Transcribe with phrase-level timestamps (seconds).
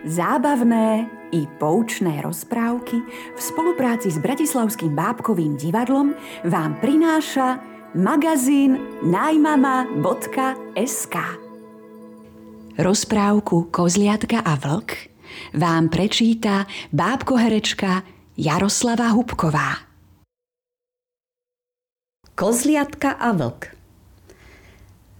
[0.00, 3.04] Zábavné i poučné rozprávky
[3.36, 6.16] v spolupráci s Bratislavským bábkovým divadlom
[6.48, 7.60] vám prináša
[7.92, 11.16] magazín najmama.sk
[12.80, 15.12] Rozprávku Kozliatka a vlk
[15.60, 16.64] vám prečíta
[16.96, 18.00] bábkoherečka
[18.40, 19.84] Jaroslava Hubková.
[22.32, 23.68] Kozliatka a vlk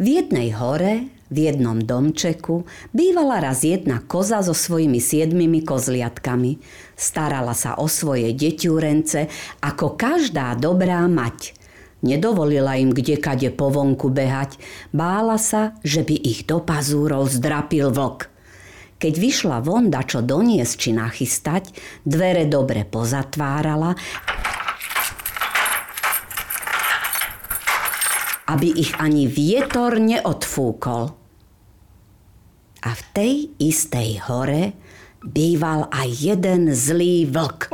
[0.01, 6.59] V jednej hore v jednom domčeku bývala raz jedna koza so svojimi siedmimi kozliatkami.
[6.99, 9.31] Starala sa o svoje deťúrence
[9.63, 11.54] ako každá dobrá mať.
[12.03, 14.59] Nedovolila im kdekade po vonku behať.
[14.90, 18.26] Bála sa, že by ich do pazúrov zdrapil vlk.
[19.01, 21.73] Keď vyšla vonda, čo doniesť či nachystať,
[22.04, 23.96] dvere dobre pozatvárala
[28.51, 31.20] aby ich ani vietor neodfúkol.
[32.80, 34.72] A v tej istej hore
[35.20, 37.69] býval aj jeden zlý vlk.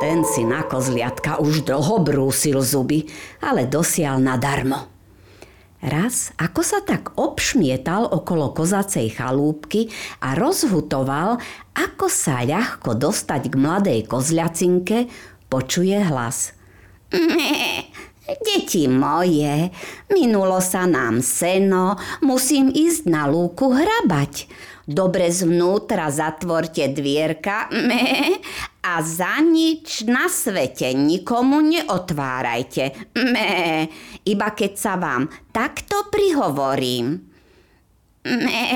[0.00, 3.04] Ten si na kozliatka už dlho brúsil zuby,
[3.44, 4.88] ale dosial nadarmo.
[5.80, 11.40] Raz, ako sa tak obšmietal okolo kozacej chalúbky a rozhutoval,
[11.72, 15.08] ako sa ľahko dostať k mladej kozľacinke,
[15.52, 16.52] počuje hlas.
[18.38, 19.74] Deti moje,
[20.14, 24.46] minulo sa nám seno, musím ísť na lúku hrabať.
[24.86, 28.38] Dobre zvnútra zatvorte dvierka me,
[28.82, 33.14] a za nič na svete nikomu neotvárajte.
[33.18, 33.86] Me,
[34.26, 37.22] iba keď sa vám takto prihovorím.
[38.26, 38.66] Me,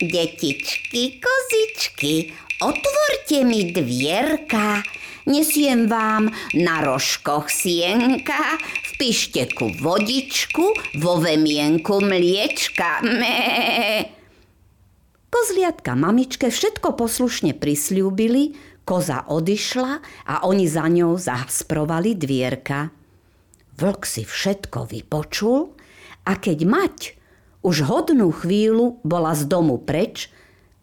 [0.00, 4.82] detičky, kozičky, otvorte mi dvierka,
[5.24, 10.64] Nesiem vám na rožkoch sienka, v pišteku vodičku,
[11.00, 13.00] vo vemienku mliečka.
[13.08, 14.04] Mé.
[15.32, 18.52] Kozliatka mamičke všetko poslušne prisľúbili,
[18.84, 19.92] koza odišla
[20.28, 22.92] a oni za ňou zasprovali dvierka.
[23.80, 25.72] Vlk si všetko vypočul
[26.28, 26.96] a keď mať
[27.64, 30.28] už hodnú chvíľu bola z domu preč,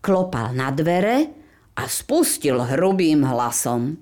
[0.02, 1.41] klopal na dvere
[1.82, 3.98] a spustil hrubým hlasom.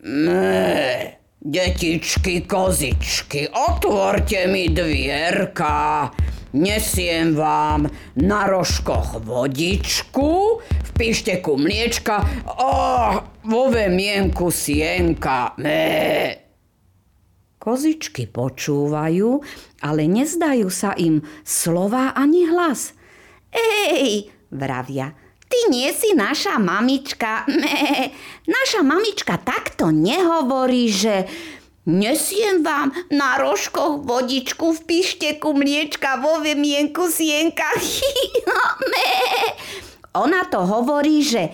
[0.00, 6.08] Mé, detičky, kozičky, otvorte mi dvierka.
[6.56, 7.84] Nesiem vám
[8.16, 10.30] na rožkoch vodičku,
[10.64, 12.16] v pišteku mliečka
[12.48, 12.72] a
[13.44, 15.52] vo vemienku sienka.
[15.60, 16.32] Mé.
[17.60, 19.44] Kozičky počúvajú,
[19.84, 22.96] ale nezdajú sa im slova ani hlas.
[23.52, 25.12] Ej, vravia,
[25.50, 27.42] Ty nie si naša mamička.
[28.46, 31.26] Naša mamička takto nehovorí, že
[31.90, 37.66] nesiem vám na rožkoch vodičku v pišteku mliečka vo vemienku sienka.
[40.22, 41.50] Ona to hovorí, že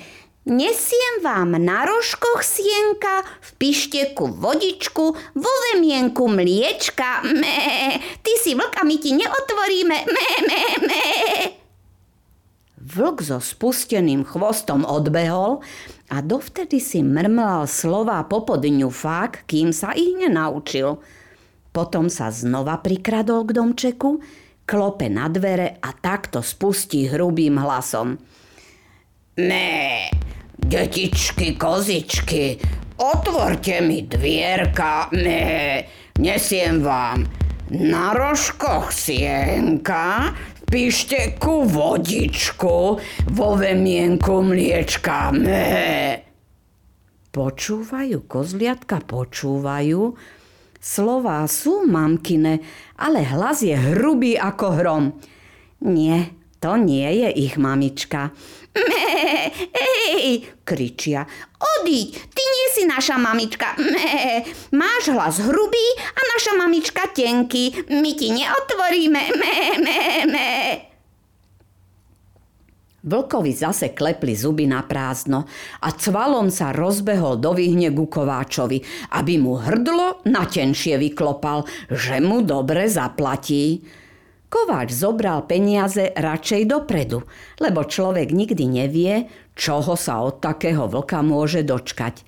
[0.46, 7.24] nesiem vám na rožkoch sienka, v pišteku vodičku, vo vemienku mliečka.
[8.24, 9.98] Ty si vlka, my ti neotvoríme.
[10.04, 10.62] Mé, mé.
[12.96, 15.60] Vlk so spusteným chvostom odbehol
[16.08, 20.96] a dovtedy si mrmlal slova popodňu fák, kým sa ich nenaučil.
[21.76, 24.16] Potom sa znova prikradol k domčeku,
[24.64, 28.16] klope na dvere a takto spustí hrubým hlasom.
[29.44, 30.08] Né,
[30.56, 32.56] detičky, kozičky,
[32.96, 35.84] otvorte mi dvierka, né,
[36.16, 37.28] nesiem vám
[37.76, 40.32] na rožkoch sienka,
[40.66, 42.78] pišteku vodičku,
[43.30, 45.30] vo vemienku mliečka.
[45.32, 46.26] Mé.
[47.30, 50.16] Počúvajú, kozliatka počúvajú.
[50.80, 52.62] Slová sú mamkine,
[52.98, 55.04] ale hlas je hrubý ako hrom.
[55.84, 56.32] Nie,
[56.62, 58.32] to nie je ich mamička.
[58.76, 61.24] Mé, ej, kričia.
[61.56, 63.72] Odiď, ty nie si naša mamička.
[63.80, 64.44] Mé,
[64.76, 67.88] máš hlas hrubý a naša mamička tenký.
[67.88, 69.22] My ti neotvoríme.
[69.40, 70.45] Mé, mé, mé.
[73.06, 75.46] Vlkovi zase klepli zuby na prázdno
[75.78, 78.82] a cvalom sa rozbehol do vyhne ku Kováčovi,
[79.14, 83.86] aby mu hrdlo na tenšie vyklopal, že mu dobre zaplatí.
[84.50, 87.22] Kováč zobral peniaze radšej dopredu,
[87.62, 92.26] lebo človek nikdy nevie, čoho sa od takého vlka môže dočkať.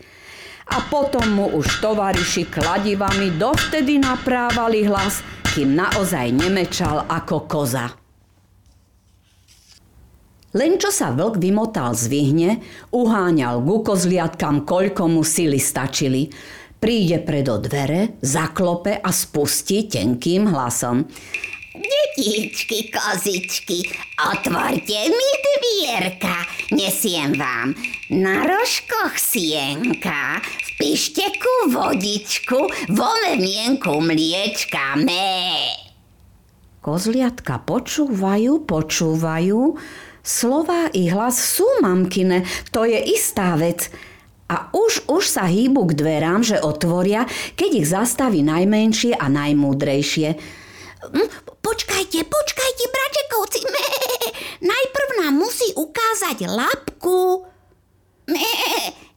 [0.68, 5.26] A potom mu už tovariši kladivami dovtedy naprávali hlas,
[5.56, 8.07] kým naozaj nemečal ako koza.
[10.56, 12.50] Len čo sa vlk vymotal z vyhne,
[12.88, 16.32] uháňal ku kozliatkam, koľko mu sily stačili.
[16.78, 21.04] Príde predo dvere, zaklope a spustí tenkým hlasom.
[21.78, 26.42] Detičky, kozičky, otvorte mi dvierka,
[26.72, 27.76] nesiem vám
[28.08, 32.58] na rožkoch sienka, v pišteku vodičku,
[32.96, 35.70] vo mienku mliečka, mé.
[36.82, 39.60] Kozliatka počúvajú, počúvajú,
[40.28, 43.88] slova i hlas sú mamkine, to je istá vec.
[44.48, 47.24] A už, už sa hýbu k dverám, že otvoria,
[47.56, 50.28] keď ich zastaví najmenšie a najmúdrejšie.
[51.08, 51.28] Hm,
[51.64, 53.88] počkajte, počkajte, bračekovci, mé.
[54.72, 57.44] Najprv nám musí ukázať labku.
[58.28, 58.52] Mé,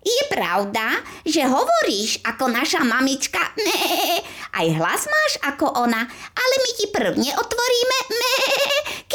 [0.01, 4.19] je pravda, že hovoríš ako naša mamička, mé.
[4.51, 8.35] Aj hlas máš ako ona, ale my ti prv neotvoríme, mé.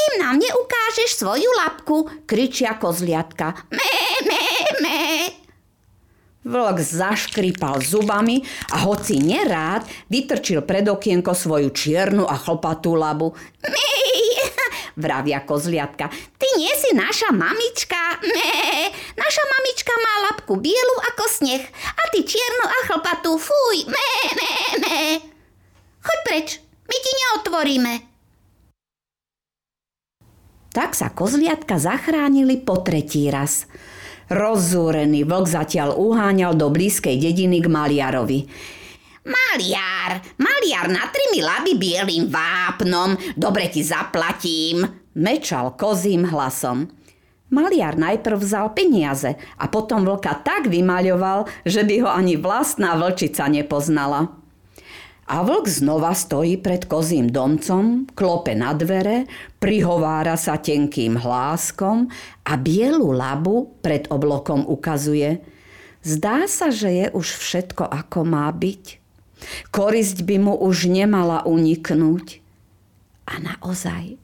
[0.07, 3.59] Kým nám neukážeš svoju labku, kričia kozliatka.
[3.75, 4.47] Mé, mé,
[4.79, 5.03] mé.
[6.47, 8.39] Vlk zaškripal zubami
[8.71, 13.35] a hoci nerád, vytrčil pred okienko svoju čiernu a chlpatú labu.
[13.67, 14.47] Mej,
[14.95, 16.07] vravia kozliatka.
[16.39, 18.23] Ty nie si naša mamička.
[18.23, 23.43] Mé, naša mamička má labku bielu ako sneh a ty čiernu a chlpatú.
[23.43, 24.55] Fuj, mé, mé,
[24.87, 24.99] mé.
[25.99, 28.16] Choď preč, my ti neotvoríme.
[30.77, 33.65] Tak sa kozliatka zachránili po tretí raz.
[34.29, 38.45] Rozzúrený vlk zatiaľ uháňal do blízkej dediny k maliarovi.
[39.25, 44.85] Maliar, maliar, natri mi laby bielým vápnom, dobre ti zaplatím,
[45.17, 46.93] mečal kozím hlasom.
[47.49, 53.49] Maliar najprv vzal peniaze a potom vlka tak vymaľoval, že by ho ani vlastná vlčica
[53.49, 54.46] nepoznala.
[55.27, 59.27] A vlk znova stojí pred kozím domcom, klope na dvere,
[59.59, 62.07] prihovára sa tenkým hláskom
[62.47, 65.43] a bielu labu pred oblokom ukazuje.
[66.07, 69.03] Zdá sa, že je už všetko ako má byť.
[69.75, 72.39] Korisť by mu už nemala uniknúť.
[73.27, 74.15] A naozaj,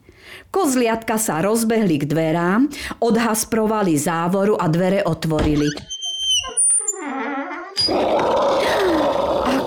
[0.55, 2.71] kozliatka sa rozbehli k dverám,
[3.03, 5.92] odhasprovali závoru a dvere otvorili.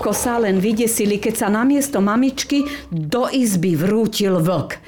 [0.06, 2.62] Ako sa len vydesili, keď sa namiesto mamičky
[2.94, 4.78] do izby vrútil vlk.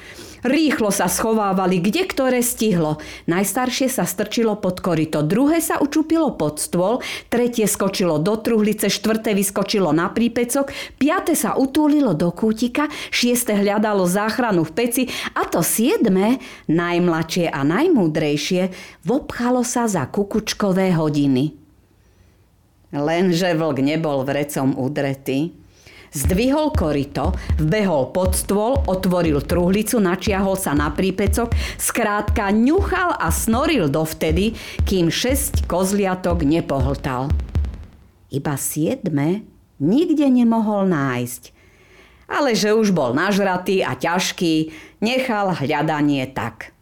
[0.47, 3.03] Rýchlo sa schovávali, kde ktoré stihlo.
[3.27, 7.03] Najstaršie sa strčilo pod korito, druhé sa učupilo pod stôl,
[7.35, 10.71] tretie skočilo do truhlice, štvrté vyskočilo na prípecok,
[11.03, 15.03] piate sa utúlilo do kútika, šieste hľadalo záchranu v peci
[15.35, 16.39] a to siedme,
[16.71, 18.71] najmladšie a najmúdrejšie,
[19.03, 21.68] vopchalo sa za kukučkové hodiny.
[22.89, 25.53] Lenže vlk nebol vrecom udretý.
[26.09, 33.93] Zdvihol korito, vbehol pod stôl, otvoril truhlicu, načiahol sa na prípecok, skrátka ňuchal a snoril
[33.93, 34.57] dovtedy,
[34.89, 37.29] kým šesť kozliatok nepohltal.
[38.33, 39.45] Iba siedme
[39.77, 41.53] nikde nemohol nájsť.
[42.29, 44.73] Ale že už bol nažratý a ťažký,
[45.05, 46.73] nechal hľadanie tak–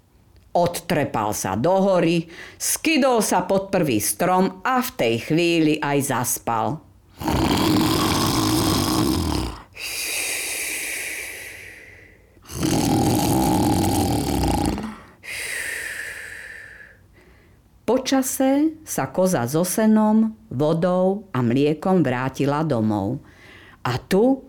[0.56, 6.80] Odtrepal sa do hory, skydol sa pod prvý strom a v tej chvíli aj zaspal.
[17.84, 23.20] Počase sa koza so senom, vodou a mliekom vrátila domov.
[23.84, 24.40] A tu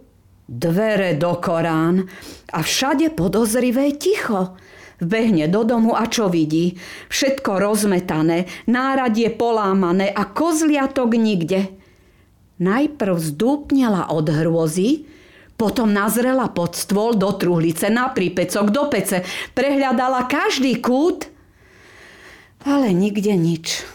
[0.47, 2.07] dvere do Korán
[2.55, 4.55] a všade podozrivé ticho.
[4.97, 6.81] Vbehne do domu a čo vidí?
[7.13, 11.69] Všetko rozmetané, náradie polámané a kozliatok nikde.
[12.57, 15.05] Najprv zdúpnela od hrôzy,
[15.53, 19.21] potom nazrela pod stôl do truhlice, na prípecok, do pece,
[19.53, 21.29] prehľadala každý kút,
[22.65, 23.85] ale nikde nič.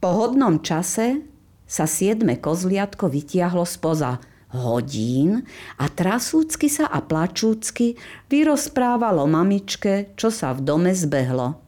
[0.00, 1.24] Po hodnom čase
[1.64, 4.20] sa siedme kozliatko vytiahlo spoza
[4.54, 5.42] hodín
[5.80, 7.98] a trasúcky sa a plačúcky
[8.30, 11.62] vyrozprávalo mamičke, čo sa v dome zbehlo.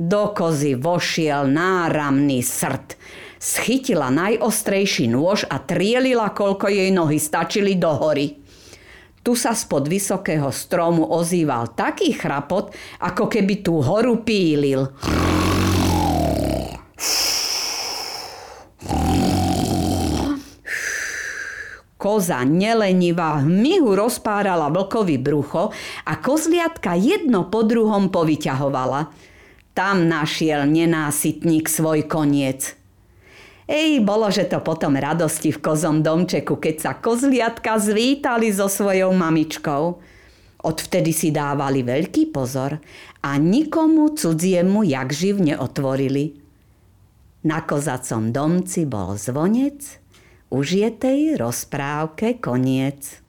[0.00, 2.96] Do kozy vošiel náramný srd.
[3.40, 8.40] Schytila najostrejší nôž a trielila, koľko jej nohy stačili do hory.
[9.20, 12.72] Tu sa spod vysokého stromu ozýval taký chrapot,
[13.04, 14.88] ako keby tú horu pílil.
[22.00, 25.68] Koza nelenivá hmihu rozpárala vlkovi brucho
[26.08, 29.12] a kozliatka jedno po druhom povyťahovala.
[29.76, 32.72] Tam našiel nenásytník svoj koniec.
[33.68, 39.12] Ej, bolo, že to potom radosti v kozom domčeku, keď sa kozliatka zvítali so svojou
[39.12, 40.00] mamičkou.
[40.64, 42.80] Odvtedy si dávali veľký pozor
[43.20, 46.32] a nikomu cudziemu jak živ neotvorili.
[47.44, 49.99] Na kozacom domci bol zvonec
[50.50, 53.22] už je tej rozprávke koniec.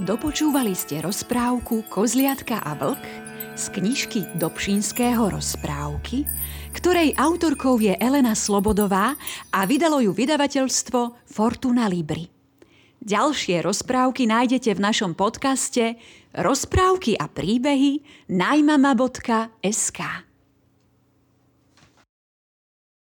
[0.00, 3.04] Dopočúvali ste rozprávku Kozliatka a vlk
[3.60, 6.24] z knižky Dobšinského rozprávky,
[6.72, 9.12] ktorej autorkou je Elena Slobodová
[9.52, 12.32] a vydalo ju vydavateľstvo Fortuna Libri.
[13.04, 16.00] Ďalšie rozprávky nájdete v našom podcaste
[16.32, 18.00] Rozprávky a príbehy
[18.32, 20.29] najmama.sk.